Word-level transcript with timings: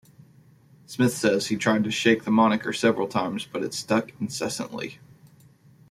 Smith 0.87 1.13
says 1.15 1.45
he 1.45 1.55
tried 1.55 1.83
to 1.83 1.91
shake 1.91 2.23
the 2.23 2.31
moniker 2.31 2.73
several 2.73 3.07
times, 3.07 3.45
but 3.45 3.61
it 3.61 3.71
stuck 3.71 4.19
incessantly. 4.19 4.97